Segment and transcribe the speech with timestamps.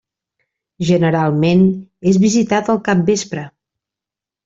[0.91, 1.63] Generalment
[2.15, 3.49] és visitat al capvespre.